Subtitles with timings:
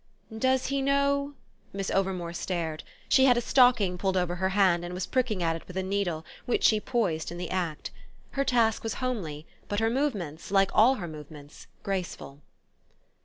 [0.35, 1.35] "Does he know"
[1.73, 5.55] Miss Overmore stared; she had a stocking pulled over her hand and was pricking at
[5.55, 7.91] it with a needle which she poised in the act.
[8.31, 12.41] Her task was homely, but her movement, like all her movements, graceful.